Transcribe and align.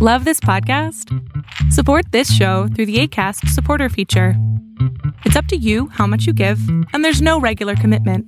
Love 0.00 0.24
this 0.24 0.38
podcast? 0.38 1.12
Support 1.72 2.12
this 2.12 2.32
show 2.32 2.68
through 2.68 2.86
the 2.86 3.00
ACAST 3.02 3.48
supporter 3.48 3.88
feature. 3.88 4.34
It's 5.24 5.34
up 5.34 5.46
to 5.46 5.56
you 5.56 5.88
how 5.88 6.06
much 6.06 6.24
you 6.24 6.32
give, 6.32 6.60
and 6.92 7.04
there's 7.04 7.20
no 7.20 7.40
regular 7.40 7.74
commitment. 7.74 8.24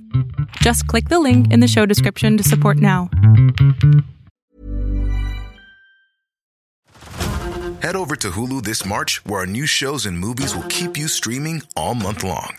Just 0.57 0.85
click 0.87 1.07
the 1.07 1.21
link 1.21 1.49
in 1.53 1.61
the 1.61 1.69
show 1.69 1.85
description 1.85 2.35
to 2.35 2.43
support 2.43 2.75
now. 2.75 3.09
Head 7.81 7.95
over 7.95 8.17
to 8.17 8.31
Hulu 8.31 8.63
this 8.63 8.85
March, 8.85 9.23
where 9.23 9.39
our 9.39 9.45
new 9.45 9.65
shows 9.65 10.05
and 10.05 10.19
movies 10.19 10.53
will 10.53 10.67
keep 10.67 10.97
you 10.97 11.07
streaming 11.07 11.63
all 11.77 11.95
month 11.95 12.25
long. 12.25 12.57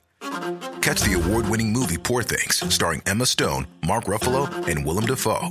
Catch 0.80 1.02
the 1.02 1.20
award 1.22 1.50
winning 1.50 1.70
movie 1.70 1.98
Poor 1.98 2.22
Things, 2.22 2.64
starring 2.74 3.02
Emma 3.04 3.26
Stone, 3.26 3.66
Mark 3.86 4.04
Ruffalo, 4.04 4.48
and 4.66 4.86
Willem 4.86 5.04
Dafoe. 5.04 5.50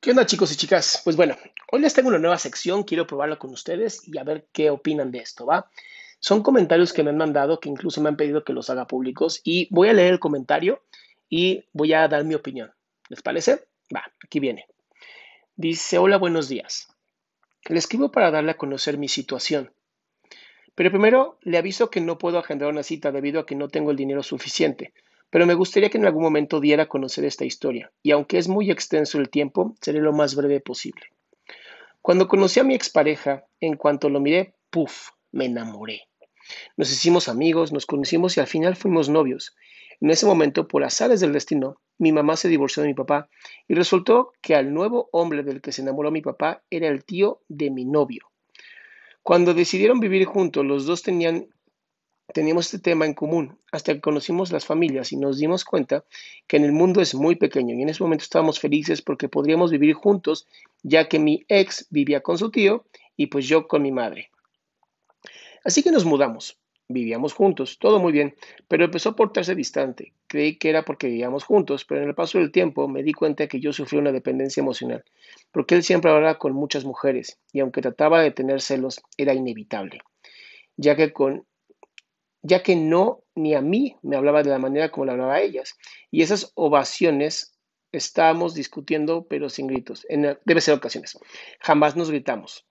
¿Qué 0.00 0.12
onda 0.12 0.24
chicos 0.24 0.50
y 0.50 0.56
chicas? 0.56 1.02
Pues 1.04 1.14
bueno, 1.14 1.36
hoy 1.70 1.82
les 1.82 1.92
tengo 1.92 2.08
una 2.08 2.18
nueva 2.18 2.38
sección, 2.38 2.84
quiero 2.84 3.06
probarlo 3.06 3.38
con 3.38 3.50
ustedes 3.50 4.08
y 4.08 4.16
a 4.16 4.24
ver 4.24 4.48
qué 4.50 4.70
opinan 4.70 5.10
de 5.10 5.18
esto, 5.18 5.44
¿va? 5.44 5.70
Son 6.20 6.42
comentarios 6.42 6.94
que 6.94 7.02
me 7.02 7.10
han 7.10 7.18
mandado, 7.18 7.60
que 7.60 7.68
incluso 7.68 8.00
me 8.00 8.08
han 8.08 8.16
pedido 8.16 8.42
que 8.42 8.54
los 8.54 8.70
haga 8.70 8.86
públicos 8.86 9.42
y 9.44 9.68
voy 9.70 9.90
a 9.90 9.92
leer 9.92 10.14
el 10.14 10.18
comentario 10.18 10.82
y 11.28 11.66
voy 11.74 11.92
a 11.92 12.08
dar 12.08 12.24
mi 12.24 12.34
opinión. 12.34 12.72
¿Les 13.10 13.20
parece? 13.20 13.66
Va, 13.94 14.02
aquí 14.24 14.40
viene. 14.40 14.64
Dice, 15.54 15.98
hola, 15.98 16.16
buenos 16.16 16.48
días. 16.48 16.88
Le 17.68 17.78
escribo 17.78 18.10
para 18.10 18.30
darle 18.30 18.52
a 18.52 18.56
conocer 18.56 18.96
mi 18.96 19.08
situación. 19.08 19.70
Pero 20.80 20.92
primero 20.92 21.36
le 21.42 21.58
aviso 21.58 21.90
que 21.90 22.00
no 22.00 22.16
puedo 22.16 22.38
agendar 22.38 22.70
una 22.70 22.82
cita 22.82 23.12
debido 23.12 23.38
a 23.38 23.44
que 23.44 23.54
no 23.54 23.68
tengo 23.68 23.90
el 23.90 23.98
dinero 23.98 24.22
suficiente, 24.22 24.94
pero 25.28 25.44
me 25.44 25.52
gustaría 25.52 25.90
que 25.90 25.98
en 25.98 26.06
algún 26.06 26.22
momento 26.22 26.58
diera 26.58 26.84
a 26.84 26.88
conocer 26.88 27.26
esta 27.26 27.44
historia, 27.44 27.92
y 28.02 28.12
aunque 28.12 28.38
es 28.38 28.48
muy 28.48 28.70
extenso 28.70 29.18
el 29.18 29.28
tiempo, 29.28 29.74
seré 29.82 30.00
lo 30.00 30.14
más 30.14 30.34
breve 30.34 30.58
posible. 30.60 31.02
Cuando 32.00 32.28
conocí 32.28 32.60
a 32.60 32.64
mi 32.64 32.74
expareja, 32.74 33.44
en 33.60 33.76
cuanto 33.76 34.08
lo 34.08 34.20
miré, 34.20 34.54
puff, 34.70 35.10
me 35.32 35.44
enamoré. 35.44 36.08
Nos 36.78 36.90
hicimos 36.90 37.28
amigos, 37.28 37.72
nos 37.72 37.84
conocimos 37.84 38.38
y 38.38 38.40
al 38.40 38.46
final 38.46 38.74
fuimos 38.74 39.10
novios. 39.10 39.54
En 40.00 40.08
ese 40.08 40.24
momento, 40.24 40.66
por 40.66 40.82
azares 40.82 41.20
del 41.20 41.34
destino, 41.34 41.78
mi 41.98 42.10
mamá 42.10 42.38
se 42.38 42.48
divorció 42.48 42.82
de 42.82 42.88
mi 42.88 42.94
papá 42.94 43.28
y 43.68 43.74
resultó 43.74 44.32
que 44.40 44.54
al 44.54 44.72
nuevo 44.72 45.10
hombre 45.12 45.42
del 45.42 45.60
que 45.60 45.72
se 45.72 45.82
enamoró 45.82 46.10
mi 46.10 46.22
papá 46.22 46.62
era 46.70 46.88
el 46.88 47.04
tío 47.04 47.42
de 47.48 47.70
mi 47.70 47.84
novio. 47.84 48.29
Cuando 49.22 49.54
decidieron 49.54 50.00
vivir 50.00 50.24
juntos, 50.24 50.64
los 50.64 50.86
dos 50.86 51.02
tenían 51.02 51.48
teníamos 52.32 52.66
este 52.66 52.78
tema 52.78 53.06
en 53.06 53.14
común 53.14 53.58
hasta 53.72 53.92
que 53.92 54.00
conocimos 54.00 54.52
las 54.52 54.64
familias 54.64 55.12
y 55.12 55.16
nos 55.16 55.38
dimos 55.38 55.64
cuenta 55.64 56.04
que 56.46 56.56
en 56.56 56.64
el 56.64 56.72
mundo 56.72 57.00
es 57.00 57.14
muy 57.14 57.36
pequeño 57.36 57.74
y 57.74 57.82
en 57.82 57.88
ese 57.88 58.02
momento 58.02 58.22
estábamos 58.22 58.60
felices 58.60 59.02
porque 59.02 59.28
podríamos 59.28 59.70
vivir 59.70 59.94
juntos 59.94 60.46
ya 60.82 61.08
que 61.08 61.18
mi 61.18 61.44
ex 61.48 61.86
vivía 61.90 62.20
con 62.20 62.38
su 62.38 62.50
tío 62.50 62.84
y 63.16 63.26
pues 63.26 63.46
yo 63.46 63.66
con 63.66 63.82
mi 63.82 63.92
madre. 63.92 64.30
Así 65.64 65.82
que 65.82 65.92
nos 65.92 66.04
mudamos. 66.04 66.58
Vivíamos 66.92 67.34
juntos, 67.34 67.78
todo 67.78 68.00
muy 68.00 68.10
bien, 68.10 68.34
pero 68.66 68.84
empezó 68.84 69.10
a 69.10 69.16
portarse 69.16 69.54
distante. 69.54 70.12
Creí 70.26 70.58
que 70.58 70.70
era 70.70 70.84
porque 70.84 71.06
vivíamos 71.06 71.44
juntos, 71.44 71.84
pero 71.84 72.02
en 72.02 72.08
el 72.08 72.16
paso 72.16 72.38
del 72.38 72.50
tiempo 72.50 72.88
me 72.88 73.04
di 73.04 73.12
cuenta 73.12 73.46
que 73.46 73.60
yo 73.60 73.72
sufrí 73.72 73.96
una 73.96 74.10
dependencia 74.10 74.60
emocional, 74.60 75.04
porque 75.52 75.76
él 75.76 75.84
siempre 75.84 76.10
hablaba 76.10 76.38
con 76.38 76.52
muchas 76.52 76.84
mujeres 76.84 77.38
y 77.52 77.60
aunque 77.60 77.80
trataba 77.80 78.20
de 78.20 78.32
tener 78.32 78.60
celos, 78.60 79.00
era 79.16 79.32
inevitable, 79.34 80.00
ya 80.76 80.96
que 80.96 81.12
con 81.12 81.46
ya 82.42 82.64
que 82.64 82.74
no 82.74 83.22
ni 83.36 83.54
a 83.54 83.60
mí 83.60 83.96
me 84.02 84.16
hablaba 84.16 84.42
de 84.42 84.50
la 84.50 84.58
manera 84.58 84.90
como 84.90 85.04
le 85.04 85.12
hablaba 85.12 85.34
a 85.34 85.42
ellas. 85.42 85.76
Y 86.10 86.22
esas 86.22 86.50
ovaciones 86.54 87.56
estábamos 87.92 88.54
discutiendo, 88.54 89.26
pero 89.28 89.48
sin 89.48 89.66
gritos. 89.66 90.06
En, 90.08 90.38
debe 90.44 90.60
ser 90.60 90.74
ocasiones. 90.74 91.18
Jamás 91.60 91.96
nos 91.96 92.10
gritamos. 92.10 92.66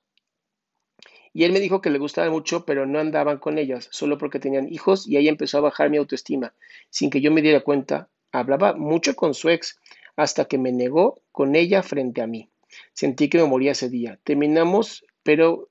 Y 1.34 1.44
él 1.44 1.52
me 1.52 1.60
dijo 1.60 1.82
que 1.82 1.90
le 1.90 2.00
gustaban 2.00 2.32
mucho, 2.32 2.66
pero 2.66 2.86
no 2.86 3.00
andaban 3.00 3.38
con 3.38 3.58
ellas, 3.58 3.88
solo 3.92 4.18
porque 4.18 4.40
tenían 4.40 4.72
hijos, 4.72 5.08
y 5.08 5.18
ahí 5.18 5.28
empezó 5.28 5.60
a 5.60 5.62
bajar 5.62 5.90
mi 5.90 5.98
autoestima, 5.98 6.54
sin 6.90 7.10
que 7.10 7.22
yo 7.22 7.32
me 7.32 7.42
diera 7.42 7.62
cuenta. 7.62 8.10
Hablaba 8.32 8.74
mucho 8.74 9.16
con 9.16 9.34
su 9.34 9.50
ex, 9.50 9.80
hasta 10.16 10.46
que 10.46 10.58
me 10.58 10.72
negó 10.72 11.22
con 11.32 11.56
ella 11.56 11.84
frente 11.84 12.22
a 12.22 12.28
mí. 12.28 12.50
Sentí 12.94 13.30
que 13.30 13.38
me 13.38 13.46
moría 13.46 13.72
ese 13.72 13.90
día. 13.90 14.20
Terminamos, 14.24 15.06
pero 15.24 15.70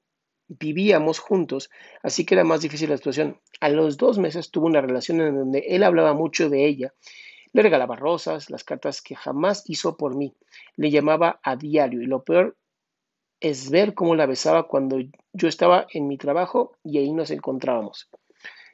vivíamos 0.49 1.19
juntos, 1.19 1.71
así 2.03 2.25
que 2.25 2.35
era 2.35 2.45
más 2.45 2.63
difícil 2.63 2.91
la 2.91 2.97
situación. 2.97 3.41
A 3.61 3.69
los 3.69 3.97
dos 3.97 4.19
meses 4.19 4.51
tuvo 4.51 4.67
una 4.67 4.81
relación 4.81 5.21
en 5.21 5.37
donde 5.37 5.65
él 5.69 5.83
hablaba 5.83 6.15
mucho 6.15 6.49
de 6.49 6.67
ella. 6.67 6.95
Le 7.53 7.63
regalaba 7.63 7.97
rosas, 7.97 8.51
las 8.51 8.65
cartas 8.65 9.03
que 9.03 9.15
jamás 9.15 9.65
hizo 9.67 9.97
por 9.97 10.17
mí. 10.17 10.35
Le 10.77 10.91
llamaba 10.91 11.41
a 11.43 11.57
diario 11.57 12.03
y 12.03 12.07
lo 12.07 12.23
peor 12.23 12.57
es 13.41 13.71
ver 13.71 13.95
cómo 13.95 14.17
la 14.17 14.27
besaba 14.27 14.69
cuando 14.69 14.99
yo 15.33 15.49
estaba 15.49 15.87
en 15.93 16.09
mi 16.09 16.19
trabajo 16.19 16.77
y 16.83 16.99
ahí 16.99 17.13
nos 17.13 17.31
encontrábamos. 17.31 18.09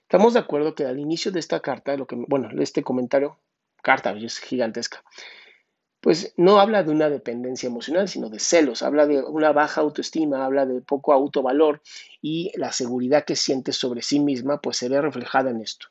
Estamos 0.03 0.35
de 0.35 0.41
acuerdo 0.41 0.75
que 0.75 0.85
al 0.85 0.99
inicio 0.99 1.33
de 1.33 1.41
esta 1.41 1.61
carta, 1.61 1.97
lo 1.97 2.07
que, 2.07 2.17
bueno, 2.17 2.49
este 2.61 2.83
comentario, 2.83 3.39
carta 3.83 4.13
es 4.13 4.39
gigantesca, 4.39 5.03
pues 6.01 6.35
no 6.37 6.61
habla 6.61 6.83
de 6.83 6.91
una 6.91 7.09
dependencia 7.09 7.67
emocional, 7.67 8.09
sino 8.09 8.29
de 8.29 8.39
celos, 8.39 8.83
habla 8.83 9.07
de 9.07 9.23
una 9.23 9.53
baja 9.53 9.81
autoestima, 9.81 10.45
habla 10.45 10.67
de 10.67 10.83
poco 10.83 11.15
autovalor 11.15 11.81
y 12.21 12.53
la 12.57 12.73
seguridad 12.73 13.25
que 13.25 13.37
siente 13.37 13.73
sobre 13.73 14.03
sí 14.03 14.21
misma, 14.21 14.61
pues 14.61 14.77
se 14.77 14.91
ve 14.91 15.01
reflejada 15.01 15.51
en 15.51 15.63
esto. 15.63 15.89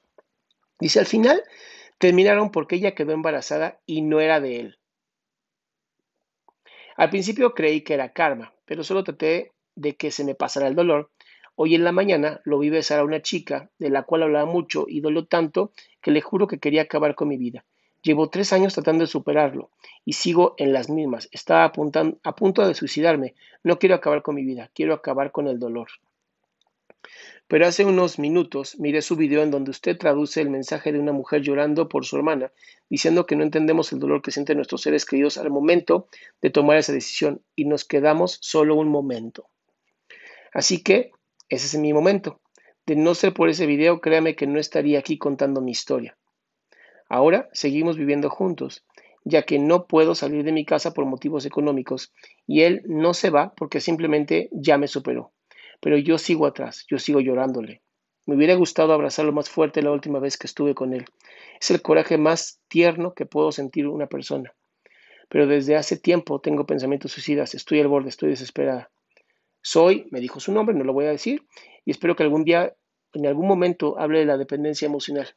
Dice, 0.79 0.99
al 0.99 1.07
final 1.07 1.43
terminaron 1.97 2.51
porque 2.51 2.75
ella 2.75 2.93
quedó 2.93 3.13
embarazada 3.13 3.79
y 3.85 4.01
no 4.01 4.19
era 4.19 4.39
de 4.39 4.59
él. 4.59 4.79
Al 6.95 7.09
principio 7.09 7.55
creí 7.55 7.81
que 7.81 7.95
era 7.95 8.13
karma, 8.13 8.52
pero 8.65 8.83
solo 8.83 9.03
traté 9.03 9.51
de 9.75 9.95
que 9.95 10.11
se 10.11 10.23
me 10.23 10.35
pasara 10.35 10.67
el 10.67 10.75
dolor. 10.75 11.09
Hoy 11.55 11.75
en 11.75 11.83
la 11.83 11.91
mañana 11.91 12.41
lo 12.45 12.59
vi 12.59 12.69
besar 12.69 12.99
a 12.99 13.03
una 13.03 13.21
chica 13.21 13.69
de 13.79 13.89
la 13.89 14.03
cual 14.03 14.23
hablaba 14.23 14.45
mucho 14.45 14.85
y 14.87 15.01
dolió 15.01 15.25
tanto 15.25 15.71
que 16.01 16.11
le 16.11 16.21
juro 16.21 16.47
que 16.47 16.59
quería 16.59 16.83
acabar 16.83 17.15
con 17.15 17.27
mi 17.27 17.37
vida. 17.37 17.65
Llevo 18.01 18.29
tres 18.29 18.51
años 18.51 18.73
tratando 18.73 19.03
de 19.03 19.07
superarlo 19.07 19.69
y 20.03 20.13
sigo 20.13 20.55
en 20.57 20.73
las 20.73 20.89
mismas. 20.89 21.29
Estaba 21.31 21.65
a 21.65 22.35
punto 22.35 22.67
de 22.67 22.73
suicidarme. 22.73 23.33
No 23.63 23.79
quiero 23.79 23.95
acabar 23.95 24.21
con 24.21 24.35
mi 24.35 24.43
vida, 24.43 24.69
quiero 24.73 24.93
acabar 24.93 25.31
con 25.31 25.47
el 25.47 25.59
dolor. 25.59 25.87
Pero 27.47 27.67
hace 27.67 27.85
unos 27.85 28.19
minutos 28.19 28.79
miré 28.79 29.01
su 29.01 29.15
video 29.15 29.43
en 29.43 29.51
donde 29.51 29.71
usted 29.71 29.97
traduce 29.97 30.41
el 30.41 30.49
mensaje 30.49 30.91
de 30.91 30.99
una 30.99 31.11
mujer 31.11 31.41
llorando 31.41 31.89
por 31.89 32.05
su 32.05 32.15
hermana, 32.15 32.51
diciendo 32.89 33.25
que 33.25 33.35
no 33.35 33.43
entendemos 33.43 33.91
el 33.91 33.99
dolor 33.99 34.21
que 34.21 34.31
sienten 34.31 34.57
nuestros 34.57 34.81
seres 34.81 35.05
queridos 35.05 35.37
al 35.37 35.49
momento 35.49 36.07
de 36.41 36.49
tomar 36.49 36.77
esa 36.77 36.93
decisión 36.93 37.41
y 37.55 37.65
nos 37.65 37.85
quedamos 37.85 38.39
solo 38.41 38.75
un 38.75 38.89
momento. 38.89 39.49
Así 40.53 40.81
que 40.81 41.11
ese 41.49 41.65
es 41.67 41.75
mi 41.81 41.93
momento. 41.93 42.39
De 42.85 42.95
no 42.95 43.15
ser 43.15 43.33
por 43.33 43.49
ese 43.49 43.65
video, 43.65 44.01
créame 44.01 44.35
que 44.35 44.47
no 44.47 44.59
estaría 44.59 44.99
aquí 44.99 45.17
contando 45.17 45.61
mi 45.61 45.71
historia. 45.71 46.17
Ahora 47.09 47.49
seguimos 47.53 47.97
viviendo 47.97 48.29
juntos, 48.29 48.85
ya 49.23 49.43
que 49.43 49.59
no 49.59 49.87
puedo 49.87 50.15
salir 50.15 50.43
de 50.43 50.51
mi 50.51 50.65
casa 50.65 50.93
por 50.93 51.05
motivos 51.05 51.45
económicos 51.45 52.13
y 52.47 52.61
él 52.61 52.81
no 52.85 53.13
se 53.13 53.29
va 53.29 53.53
porque 53.55 53.79
simplemente 53.79 54.49
ya 54.51 54.77
me 54.77 54.87
superó. 54.87 55.31
Pero 55.83 55.97
yo 55.97 56.17
sigo 56.17 56.45
atrás, 56.45 56.85
yo 56.89 56.97
sigo 56.97 57.19
llorándole. 57.19 57.81
Me 58.25 58.35
hubiera 58.37 58.55
gustado 58.55 58.93
abrazarlo 58.93 59.33
más 59.33 59.49
fuerte 59.49 59.81
la 59.81 59.91
última 59.91 60.19
vez 60.19 60.37
que 60.37 60.47
estuve 60.47 60.73
con 60.73 60.93
él. 60.93 61.03
Es 61.59 61.71
el 61.71 61.81
coraje 61.81 62.17
más 62.17 62.61
tierno 62.69 63.13
que 63.13 63.25
puedo 63.25 63.51
sentir 63.51 63.87
una 63.87 64.07
persona. 64.07 64.53
Pero 65.27 65.45
desde 65.45 65.75
hace 65.75 65.97
tiempo 65.97 66.39
tengo 66.39 66.65
pensamientos 66.65 67.11
suicidas, 67.11 67.53
estoy 67.53 67.81
al 67.81 67.89
borde, 67.89 68.07
estoy 68.07 68.29
desesperada. 68.29 68.91
Soy, 69.61 70.07
me 70.09 70.21
dijo 70.21 70.39
su 70.39 70.53
nombre, 70.53 70.73
no 70.73 70.85
lo 70.85 70.93
voy 70.93 71.03
a 71.03 71.09
decir, 71.09 71.43
y 71.83 71.91
espero 71.91 72.15
que 72.15 72.23
algún 72.23 72.45
día, 72.45 72.73
en 73.11 73.25
algún 73.25 73.49
momento, 73.49 73.99
hable 73.99 74.19
de 74.19 74.25
la 74.25 74.37
dependencia 74.37 74.85
emocional. 74.85 75.27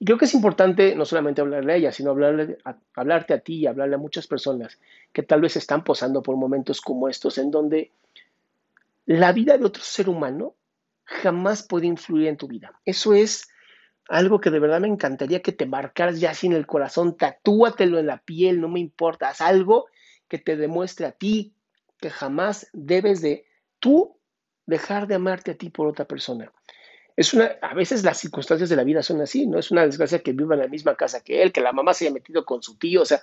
Y 0.00 0.04
creo 0.04 0.18
que 0.18 0.24
es 0.24 0.34
importante 0.34 0.96
no 0.96 1.04
solamente 1.04 1.42
hablarle 1.42 1.74
a 1.74 1.76
ella, 1.76 1.92
sino 1.92 2.10
hablarle 2.10 2.58
hablarte 2.96 3.34
a 3.34 3.38
ti 3.38 3.58
y 3.58 3.66
hablarle 3.68 3.94
a 3.94 3.98
muchas 3.98 4.26
personas 4.26 4.80
que 5.12 5.22
tal 5.22 5.42
vez 5.42 5.54
están 5.56 5.84
posando 5.84 6.24
por 6.24 6.34
momentos 6.34 6.80
como 6.80 7.08
estos, 7.08 7.38
en 7.38 7.52
donde 7.52 7.92
la 9.18 9.32
vida 9.32 9.58
de 9.58 9.64
otro 9.64 9.82
ser 9.82 10.08
humano 10.08 10.56
jamás 11.04 11.64
puede 11.64 11.86
influir 11.86 12.28
en 12.28 12.36
tu 12.36 12.46
vida. 12.46 12.80
Eso 12.84 13.12
es 13.12 13.48
algo 14.08 14.40
que 14.40 14.50
de 14.50 14.60
verdad 14.60 14.80
me 14.80 14.86
encantaría 14.86 15.42
que 15.42 15.50
te 15.50 15.66
marcaras 15.66 16.20
ya 16.20 16.32
sin 16.32 16.52
el 16.52 16.64
corazón, 16.64 17.16
tatúatelo 17.16 17.98
en 17.98 18.06
la 18.06 18.18
piel, 18.18 18.60
no 18.60 18.68
me 18.68 18.78
importa, 18.78 19.28
haz 19.28 19.40
algo 19.40 19.88
que 20.28 20.38
te 20.38 20.56
demuestre 20.56 21.06
a 21.06 21.12
ti 21.12 21.56
que 21.98 22.08
jamás 22.08 22.68
debes 22.72 23.20
de 23.20 23.46
tú 23.80 24.16
dejar 24.66 25.08
de 25.08 25.16
amarte 25.16 25.50
a 25.50 25.56
ti 25.56 25.70
por 25.70 25.88
otra 25.88 26.04
persona. 26.04 26.52
Es 27.16 27.34
una, 27.34 27.56
a 27.62 27.74
veces 27.74 28.04
las 28.04 28.18
circunstancias 28.18 28.68
de 28.70 28.76
la 28.76 28.84
vida 28.84 29.02
son 29.02 29.20
así, 29.20 29.44
¿no? 29.44 29.58
Es 29.58 29.72
una 29.72 29.86
desgracia 29.86 30.20
que 30.20 30.32
viva 30.32 30.54
en 30.54 30.60
la 30.60 30.68
misma 30.68 30.94
casa 30.94 31.20
que 31.20 31.42
él, 31.42 31.50
que 31.52 31.60
la 31.60 31.72
mamá 31.72 31.94
se 31.94 32.04
haya 32.04 32.14
metido 32.14 32.44
con 32.44 32.62
su 32.62 32.78
tío, 32.78 33.02
o 33.02 33.06
sea, 33.06 33.20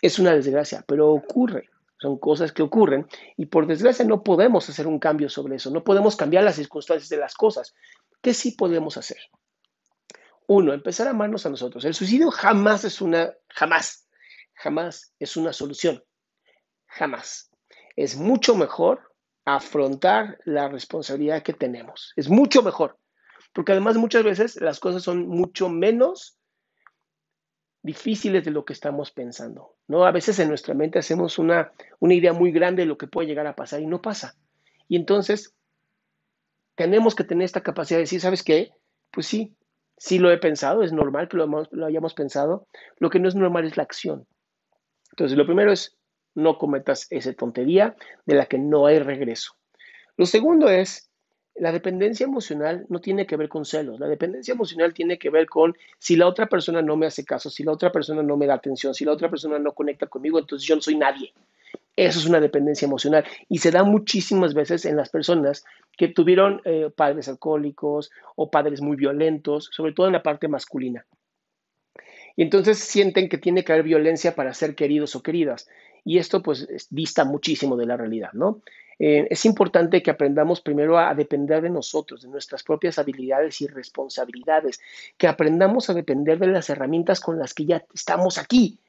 es 0.00 0.18
una 0.18 0.34
desgracia, 0.34 0.82
pero 0.88 1.10
ocurre, 1.10 1.68
son 1.98 2.18
cosas 2.18 2.52
que 2.52 2.62
ocurren 2.62 3.06
y 3.36 3.46
por 3.46 3.66
desgracia 3.66 4.04
no 4.04 4.22
podemos 4.22 4.68
hacer 4.68 4.86
un 4.86 4.98
cambio 4.98 5.28
sobre 5.28 5.56
eso, 5.56 5.70
no 5.70 5.84
podemos 5.84 6.16
cambiar 6.16 6.44
las 6.44 6.56
circunstancias 6.56 7.08
de 7.08 7.16
las 7.16 7.34
cosas. 7.34 7.74
¿Qué 8.22 8.34
sí 8.34 8.52
podemos 8.52 8.96
hacer? 8.96 9.18
Uno, 10.46 10.72
empezar 10.72 11.06
a 11.06 11.10
amarnos 11.10 11.44
a 11.44 11.50
nosotros. 11.50 11.84
El 11.84 11.94
suicidio 11.94 12.30
jamás 12.30 12.84
es 12.84 13.02
una, 13.02 13.34
jamás, 13.48 14.08
jamás 14.54 15.12
es 15.18 15.36
una 15.36 15.52
solución. 15.52 16.02
Jamás. 16.86 17.50
Es 17.96 18.16
mucho 18.16 18.54
mejor 18.54 19.12
afrontar 19.44 20.38
la 20.44 20.68
responsabilidad 20.68 21.42
que 21.42 21.52
tenemos. 21.52 22.12
Es 22.16 22.28
mucho 22.28 22.62
mejor. 22.62 22.98
Porque 23.52 23.72
además 23.72 23.96
muchas 23.96 24.24
veces 24.24 24.60
las 24.60 24.80
cosas 24.80 25.02
son 25.02 25.26
mucho 25.26 25.68
menos 25.68 26.37
difíciles 27.88 28.44
de 28.44 28.50
lo 28.50 28.64
que 28.64 28.72
estamos 28.72 29.10
pensando. 29.10 29.74
¿no? 29.88 30.04
A 30.04 30.12
veces 30.12 30.38
en 30.38 30.48
nuestra 30.48 30.74
mente 30.74 30.98
hacemos 30.98 31.38
una, 31.38 31.72
una 31.98 32.14
idea 32.14 32.32
muy 32.32 32.52
grande 32.52 32.82
de 32.82 32.86
lo 32.86 32.98
que 32.98 33.06
puede 33.06 33.28
llegar 33.28 33.46
a 33.46 33.56
pasar 33.56 33.80
y 33.80 33.86
no 33.86 34.00
pasa. 34.00 34.36
Y 34.88 34.96
entonces 34.96 35.54
tenemos 36.76 37.14
que 37.14 37.24
tener 37.24 37.44
esta 37.44 37.62
capacidad 37.62 37.98
de 37.98 38.04
decir, 38.04 38.20
¿sabes 38.20 38.42
qué? 38.42 38.70
Pues 39.10 39.26
sí, 39.26 39.56
Sí 39.98 40.20
lo 40.20 40.30
he 40.30 40.38
pensado, 40.38 40.84
es 40.84 40.92
normal 40.92 41.28
que 41.28 41.36
lo, 41.36 41.84
hayamos 41.84 42.14
pensado. 42.14 42.68
Lo 42.98 43.10
que 43.10 43.18
no 43.18 43.28
es 43.28 43.34
normal 43.34 43.64
es 43.64 43.76
la 43.76 43.82
acción. 43.82 44.26
Entonces, 45.10 45.36
lo 45.36 45.44
primero 45.44 45.72
es 45.72 45.96
no 46.34 46.56
cometas 46.56 47.08
esa 47.10 47.32
tontería 47.32 47.96
de 48.24 48.36
la 48.36 48.46
que 48.46 48.58
no 48.58 48.86
hay 48.86 49.00
regreso. 49.00 49.54
Lo 50.16 50.24
segundo 50.24 50.68
es, 50.68 51.07
la 51.60 51.72
dependencia 51.72 52.24
emocional 52.24 52.86
no 52.88 53.00
tiene 53.00 53.26
que 53.26 53.36
ver 53.36 53.48
con 53.48 53.64
celos. 53.64 54.00
La 54.00 54.06
dependencia 54.06 54.52
emocional 54.52 54.94
tiene 54.94 55.18
que 55.18 55.30
ver 55.30 55.46
con 55.46 55.76
si 55.98 56.16
la 56.16 56.26
otra 56.26 56.46
persona 56.46 56.82
no 56.82 56.96
me 56.96 57.06
hace 57.06 57.24
caso, 57.24 57.50
si 57.50 57.64
la 57.64 57.72
otra 57.72 57.92
persona 57.92 58.22
no 58.22 58.36
me 58.36 58.46
da 58.46 58.54
atención, 58.54 58.94
si 58.94 59.04
la 59.04 59.12
otra 59.12 59.28
persona 59.28 59.58
no 59.58 59.72
conecta 59.72 60.06
conmigo, 60.06 60.38
entonces 60.38 60.66
yo 60.66 60.76
no 60.76 60.82
soy 60.82 60.96
nadie. 60.96 61.32
Eso 61.96 62.20
es 62.20 62.26
una 62.26 62.40
dependencia 62.40 62.86
emocional 62.86 63.24
y 63.48 63.58
se 63.58 63.70
da 63.70 63.82
muchísimas 63.82 64.54
veces 64.54 64.84
en 64.84 64.96
las 64.96 65.10
personas 65.10 65.64
que 65.96 66.08
tuvieron 66.08 66.60
eh, 66.64 66.90
padres 66.94 67.28
alcohólicos 67.28 68.10
o 68.36 68.50
padres 68.50 68.80
muy 68.80 68.96
violentos, 68.96 69.68
sobre 69.72 69.92
todo 69.92 70.06
en 70.06 70.12
la 70.12 70.22
parte 70.22 70.46
masculina. 70.46 71.04
Y 72.36 72.42
entonces 72.42 72.78
sienten 72.78 73.28
que 73.28 73.36
tiene 73.36 73.64
que 73.64 73.72
haber 73.72 73.84
violencia 73.84 74.36
para 74.36 74.54
ser 74.54 74.76
queridos 74.76 75.16
o 75.16 75.24
queridas. 75.24 75.68
Y 76.04 76.18
esto 76.18 76.40
pues 76.40 76.68
dista 76.88 77.24
muchísimo 77.24 77.76
de 77.76 77.86
la 77.86 77.96
realidad, 77.96 78.30
¿no? 78.32 78.62
Eh, 78.98 79.28
es 79.30 79.44
importante 79.44 80.02
que 80.02 80.10
aprendamos 80.10 80.60
primero 80.60 80.98
a 80.98 81.14
depender 81.14 81.62
de 81.62 81.70
nosotros, 81.70 82.22
de 82.22 82.28
nuestras 82.28 82.62
propias 82.64 82.98
habilidades 82.98 83.60
y 83.60 83.66
responsabilidades, 83.68 84.80
que 85.16 85.28
aprendamos 85.28 85.88
a 85.88 85.94
depender 85.94 86.38
de 86.38 86.48
las 86.48 86.68
herramientas 86.68 87.20
con 87.20 87.38
las 87.38 87.54
que 87.54 87.64
ya 87.64 87.84
estamos 87.94 88.38
aquí, 88.38 88.80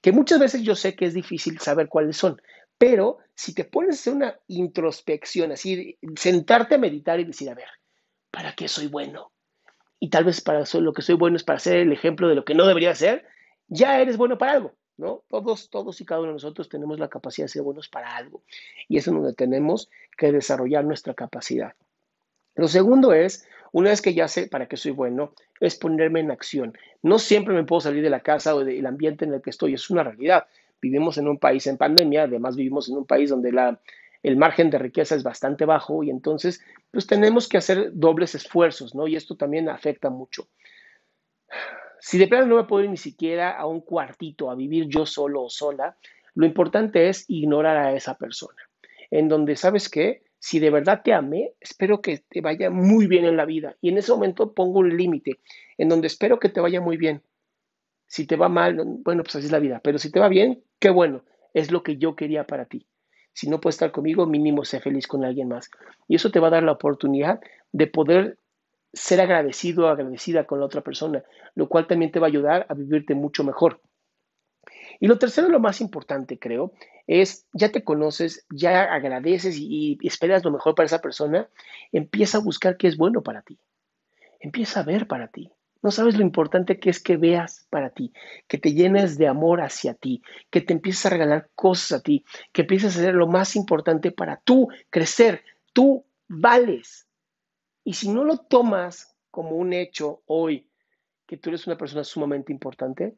que 0.00 0.12
muchas 0.12 0.38
veces 0.38 0.62
yo 0.62 0.76
sé 0.76 0.94
que 0.94 1.06
es 1.06 1.14
difícil 1.14 1.58
saber 1.58 1.88
cuáles 1.88 2.16
son, 2.16 2.40
pero 2.78 3.18
si 3.34 3.54
te 3.54 3.64
pones 3.64 3.96
a 3.96 4.00
hacer 4.00 4.12
una 4.14 4.38
introspección, 4.48 5.52
así, 5.52 5.98
sentarte 6.16 6.76
a 6.76 6.78
meditar 6.78 7.18
y 7.18 7.24
decir, 7.24 7.50
a 7.50 7.54
ver, 7.54 7.68
¿para 8.30 8.52
qué 8.52 8.68
soy 8.68 8.86
bueno? 8.86 9.32
Y 9.98 10.10
tal 10.10 10.24
vez 10.24 10.40
para 10.42 10.62
lo 10.74 10.92
que 10.92 11.02
soy 11.02 11.16
bueno 11.16 11.36
es 11.36 11.44
para 11.44 11.58
ser 11.58 11.78
el 11.78 11.92
ejemplo 11.92 12.28
de 12.28 12.34
lo 12.34 12.44
que 12.44 12.54
no 12.54 12.66
debería 12.66 12.94
ser, 12.94 13.26
ya 13.66 14.00
eres 14.00 14.16
bueno 14.16 14.38
para 14.38 14.52
algo, 14.52 14.74
¿no? 14.96 15.22
Todos, 15.28 15.70
todos 15.70 16.00
y 16.00 16.04
cada 16.04 16.20
uno 16.20 16.28
de 16.28 16.34
nosotros 16.34 16.68
tenemos 16.68 16.98
la 16.98 17.08
capacidad 17.08 17.44
de 17.44 17.50
ser 17.50 17.62
buenos 17.62 17.88
para 17.88 18.16
algo. 18.16 18.42
Y 18.88 18.98
es 18.98 19.08
en 19.08 19.14
donde 19.14 19.34
tenemos 19.34 19.90
que 20.16 20.32
desarrollar 20.32 20.84
nuestra 20.84 21.14
capacidad. 21.14 21.74
Lo 22.54 22.68
segundo 22.68 23.12
es, 23.12 23.46
una 23.72 23.90
vez 23.90 24.00
que 24.00 24.14
ya 24.14 24.28
sé 24.28 24.48
para 24.48 24.66
qué 24.66 24.76
soy 24.76 24.92
bueno, 24.92 25.34
es 25.60 25.76
ponerme 25.76 26.20
en 26.20 26.30
acción. 26.30 26.76
No 27.02 27.18
siempre 27.18 27.54
me 27.54 27.64
puedo 27.64 27.80
salir 27.80 28.02
de 28.02 28.10
la 28.10 28.20
casa 28.20 28.54
o 28.54 28.64
del 28.64 28.86
ambiente 28.86 29.24
en 29.24 29.34
el 29.34 29.42
que 29.42 29.50
estoy, 29.50 29.74
es 29.74 29.90
una 29.90 30.02
realidad. 30.02 30.46
Vivimos 30.80 31.18
en 31.18 31.28
un 31.28 31.38
país 31.38 31.66
en 31.66 31.76
pandemia, 31.76 32.24
además 32.24 32.56
vivimos 32.56 32.88
en 32.88 32.96
un 32.96 33.06
país 33.06 33.30
donde 33.30 33.52
la, 33.52 33.80
el 34.22 34.36
margen 34.36 34.70
de 34.70 34.78
riqueza 34.78 35.14
es 35.14 35.22
bastante 35.22 35.66
bajo 35.66 36.02
y 36.02 36.10
entonces 36.10 36.62
pues 36.90 37.06
tenemos 37.06 37.48
que 37.48 37.58
hacer 37.58 37.90
dobles 37.92 38.34
esfuerzos, 38.34 38.94
¿no? 38.94 39.06
Y 39.06 39.16
esto 39.16 39.36
también 39.36 39.68
afecta 39.68 40.10
mucho. 40.10 40.48
Si 42.00 42.18
de 42.18 42.28
plano 42.28 42.46
no 42.46 42.56
me 42.56 42.64
puedo 42.64 42.84
ir 42.84 42.90
ni 42.90 42.96
siquiera 42.96 43.52
a 43.52 43.66
un 43.66 43.80
cuartito 43.80 44.50
a 44.50 44.54
vivir 44.54 44.86
yo 44.88 45.06
solo 45.06 45.44
o 45.44 45.50
sola, 45.50 45.96
lo 46.34 46.46
importante 46.46 47.08
es 47.08 47.24
ignorar 47.28 47.76
a 47.76 47.94
esa 47.94 48.16
persona. 48.16 48.60
En 49.10 49.28
donde, 49.28 49.56
¿sabes 49.56 49.88
qué? 49.88 50.22
Si 50.38 50.58
de 50.60 50.70
verdad 50.70 51.00
te 51.02 51.12
amé, 51.12 51.54
espero 51.60 52.00
que 52.00 52.18
te 52.18 52.40
vaya 52.40 52.70
muy 52.70 53.06
bien 53.06 53.24
en 53.24 53.36
la 53.36 53.46
vida. 53.46 53.76
Y 53.80 53.88
en 53.88 53.98
ese 53.98 54.12
momento 54.12 54.52
pongo 54.52 54.80
un 54.80 54.96
límite, 54.96 55.40
en 55.78 55.88
donde 55.88 56.06
espero 56.06 56.38
que 56.38 56.48
te 56.48 56.60
vaya 56.60 56.80
muy 56.80 56.96
bien. 56.96 57.22
Si 58.06 58.26
te 58.26 58.36
va 58.36 58.48
mal, 58.48 58.76
bueno, 59.02 59.22
pues 59.22 59.36
así 59.36 59.46
es 59.46 59.52
la 59.52 59.58
vida. 59.58 59.80
Pero 59.82 59.98
si 59.98 60.10
te 60.12 60.20
va 60.20 60.28
bien, 60.28 60.62
qué 60.78 60.90
bueno. 60.90 61.24
Es 61.54 61.72
lo 61.72 61.82
que 61.82 61.96
yo 61.96 62.14
quería 62.14 62.46
para 62.46 62.66
ti. 62.66 62.86
Si 63.32 63.48
no 63.48 63.60
puedes 63.60 63.76
estar 63.76 63.92
conmigo, 63.92 64.26
mínimo 64.26 64.64
sé 64.64 64.80
feliz 64.80 65.06
con 65.06 65.24
alguien 65.24 65.48
más. 65.48 65.70
Y 66.06 66.16
eso 66.16 66.30
te 66.30 66.38
va 66.38 66.48
a 66.48 66.52
dar 66.52 66.62
la 66.62 66.72
oportunidad 66.72 67.40
de 67.72 67.86
poder 67.86 68.38
ser 68.96 69.20
agradecido 69.20 69.84
o 69.84 69.88
agradecida 69.88 70.46
con 70.46 70.58
la 70.58 70.66
otra 70.66 70.80
persona, 70.80 71.22
lo 71.54 71.68
cual 71.68 71.86
también 71.86 72.10
te 72.10 72.18
va 72.18 72.26
a 72.26 72.30
ayudar 72.30 72.66
a 72.68 72.74
vivirte 72.74 73.14
mucho 73.14 73.44
mejor. 73.44 73.80
Y 74.98 75.06
lo 75.06 75.18
tercero, 75.18 75.48
lo 75.48 75.60
más 75.60 75.80
importante, 75.80 76.38
creo, 76.38 76.72
es 77.06 77.46
ya 77.52 77.70
te 77.70 77.84
conoces, 77.84 78.46
ya 78.50 78.84
agradeces 78.84 79.58
y, 79.58 79.98
y, 80.00 80.06
esperas 80.06 80.44
lo 80.44 80.50
mejor 80.50 80.74
para 80.74 80.86
esa 80.86 81.02
persona, 81.02 81.48
empieza 81.92 82.38
a 82.38 82.40
buscar 82.42 82.78
qué 82.78 82.88
es 82.88 82.96
bueno 82.96 83.22
para 83.22 83.42
ti. 83.42 83.58
Empieza 84.40 84.80
a 84.80 84.84
ver 84.84 85.06
para 85.06 85.28
ti. 85.28 85.52
No 85.82 85.90
sabes 85.90 86.16
lo 86.16 86.22
importante 86.22 86.80
que 86.80 86.90
es 86.90 87.02
que 87.02 87.16
veas 87.18 87.66
para 87.68 87.90
ti, 87.90 88.12
que 88.48 88.58
te 88.58 88.72
llenes 88.72 89.18
de 89.18 89.28
amor 89.28 89.60
hacia 89.60 89.94
ti, 89.94 90.22
que 90.50 90.62
te 90.62 90.72
empieces 90.72 91.06
a 91.06 91.10
regalar 91.10 91.50
cosas 91.54 92.00
a 92.00 92.02
ti, 92.02 92.24
que 92.52 92.62
empieces 92.62 92.96
a 92.96 93.00
hacer 93.00 93.14
lo 93.14 93.26
más 93.26 93.54
importante 93.54 94.10
para 94.10 94.38
tú 94.38 94.68
crecer. 94.90 95.44
Tú 95.72 96.06
vales. 96.26 97.05
Y 97.86 97.92
si 97.92 98.08
no 98.08 98.24
lo 98.24 98.38
tomas 98.38 99.16
como 99.30 99.50
un 99.50 99.72
hecho 99.72 100.20
hoy, 100.26 100.66
que 101.24 101.36
tú 101.36 101.50
eres 101.50 101.68
una 101.68 101.78
persona 101.78 102.02
sumamente 102.02 102.52
importante, 102.52 103.14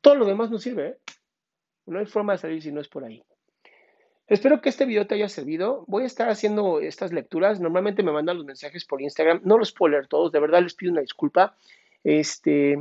todo 0.00 0.14
lo 0.14 0.26
demás 0.26 0.48
no 0.48 0.58
sirve. 0.58 0.86
¿eh? 0.86 0.98
No 1.86 1.98
hay 1.98 2.06
forma 2.06 2.34
de 2.34 2.38
salir 2.38 2.62
si 2.62 2.70
no 2.70 2.80
es 2.80 2.86
por 2.86 3.02
ahí. 3.02 3.24
Espero 4.28 4.60
que 4.60 4.68
este 4.68 4.84
video 4.84 5.08
te 5.08 5.16
haya 5.16 5.28
servido. 5.28 5.82
Voy 5.88 6.04
a 6.04 6.06
estar 6.06 6.28
haciendo 6.28 6.78
estas 6.78 7.12
lecturas. 7.12 7.58
Normalmente 7.58 8.04
me 8.04 8.12
mandan 8.12 8.36
los 8.36 8.46
mensajes 8.46 8.84
por 8.84 9.02
Instagram. 9.02 9.40
No 9.42 9.58
los 9.58 9.72
puedo 9.72 9.90
leer 9.90 10.06
todos. 10.06 10.30
De 10.30 10.38
verdad 10.38 10.62
les 10.62 10.74
pido 10.74 10.92
una 10.92 11.00
disculpa. 11.00 11.56
Este, 12.04 12.78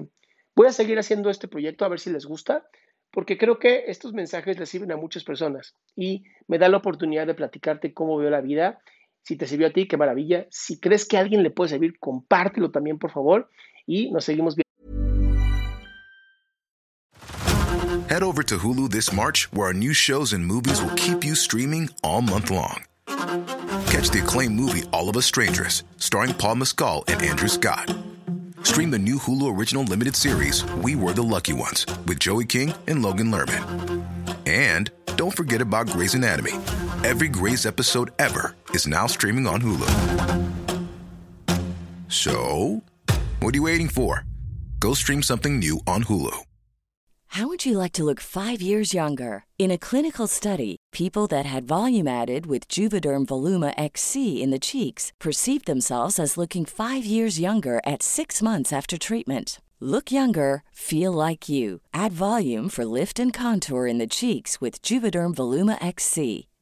voy 0.55 0.67
a 0.67 0.71
seguir 0.71 0.99
haciendo 0.99 1.31
este 1.31 1.47
proyecto 1.47 1.85
a 1.85 1.89
ver 1.89 1.99
si 1.99 2.11
les 2.11 2.27
gusta, 2.27 2.67
porque 3.09 3.39
creo 3.39 3.57
que 3.57 3.85
estos 3.87 4.13
mensajes 4.13 4.59
les 4.59 4.69
sirven 4.69 4.91
a 4.91 4.97
muchas 4.97 5.23
personas 5.23 5.73
y 5.95 6.23
me 6.45 6.59
da 6.59 6.69
la 6.69 6.77
oportunidad 6.77 7.25
de 7.25 7.33
platicarte 7.33 7.95
cómo 7.95 8.17
veo 8.17 8.29
la 8.29 8.41
vida. 8.41 8.79
Si 9.25 9.35
te 9.35 9.47
sirvió 9.47 9.67
a 9.67 9.71
ti, 9.71 9.87
qué 9.87 9.97
maravilla. 9.97 10.45
Si 10.51 10.79
crees 10.79 11.07
que 11.07 11.17
a 11.17 11.21
alguien 11.21 11.41
le 11.41 11.49
puede 11.49 11.69
servir, 11.69 11.97
compártelo 11.99 12.69
también, 12.69 12.99
por 12.99 13.11
favor. 13.11 13.49
Y 13.87 14.11
nos 14.11 14.23
seguimos 14.23 14.55
viendo. 14.55 14.65
Head 18.07 18.21
over 18.21 18.43
to 18.43 18.59
Hulu 18.59 18.91
this 18.91 19.11
March, 19.11 19.49
where 19.51 19.67
our 19.67 19.73
new 19.73 19.93
shows 19.93 20.31
and 20.31 20.45
movies 20.45 20.79
will 20.79 20.93
keep 20.95 21.25
you 21.25 21.33
streaming 21.33 21.89
all 22.03 22.21
month 22.21 22.51
long. 22.51 22.83
Catch 23.87 24.11
the 24.11 24.21
acclaimed 24.23 24.55
movie 24.55 24.83
All 24.93 25.09
of 25.09 25.17
Us 25.17 25.25
Strangers, 25.25 25.83
starring 25.97 26.33
Paul 26.35 26.55
Mescal 26.57 27.03
and 27.07 27.19
Andrew 27.23 27.49
Scott. 27.49 27.91
Stream 28.61 28.91
the 28.91 28.99
new 28.99 29.17
Hulu 29.17 29.57
original 29.57 29.83
limited 29.83 30.15
series 30.15 30.63
We 30.83 30.95
Were 30.95 31.13
the 31.13 31.23
Lucky 31.23 31.53
Ones 31.53 31.87
with 32.05 32.19
Joey 32.19 32.45
King 32.45 32.75
and 32.87 33.01
Logan 33.01 33.31
Lerman. 33.31 34.05
And 34.45 34.91
don't 35.15 35.35
forget 35.35 35.61
about 35.61 35.89
Grey's 35.89 36.13
Anatomy. 36.13 36.53
Every 37.05 37.27
Grey's 37.27 37.67
episode 37.67 38.09
ever 38.17 38.55
is 38.71 38.87
now 38.87 39.05
streaming 39.05 39.45
on 39.45 39.61
Hulu. 39.61 39.91
So, 42.07 42.81
what 43.41 43.53
are 43.53 43.57
you 43.57 43.61
waiting 43.61 43.89
for? 43.89 44.25
Go 44.79 44.95
stream 44.95 45.21
something 45.21 45.59
new 45.59 45.81
on 45.85 46.05
Hulu. 46.05 46.35
How 47.27 47.47
would 47.47 47.63
you 47.63 47.77
like 47.77 47.91
to 47.91 48.03
look 48.03 48.19
five 48.19 48.59
years 48.59 48.95
younger? 48.95 49.45
In 49.59 49.69
a 49.69 49.77
clinical 49.77 50.25
study, 50.25 50.77
people 50.91 51.27
that 51.27 51.45
had 51.45 51.67
volume 51.67 52.07
added 52.07 52.47
with 52.47 52.67
Juvederm 52.67 53.27
Voluma 53.27 53.75
XC 53.77 54.41
in 54.41 54.49
the 54.49 54.65
cheeks 54.67 55.13
perceived 55.19 55.67
themselves 55.67 56.17
as 56.17 56.37
looking 56.37 56.65
five 56.65 57.05
years 57.05 57.39
younger 57.39 57.81
at 57.85 58.01
six 58.01 58.41
months 58.41 58.73
after 58.73 58.97
treatment. 58.97 59.59
Look 59.79 60.11
younger, 60.11 60.63
feel 60.71 61.11
like 61.11 61.49
you. 61.49 61.81
Add 61.93 62.13
volume 62.13 62.69
for 62.69 62.85
lift 62.85 63.19
and 63.19 63.33
contour 63.33 63.85
in 63.85 63.99
the 63.99 64.07
cheeks 64.07 64.61
with 64.61 64.81
Juvederm 64.81 65.35
Voluma 65.35 65.77
XC. 65.85 66.47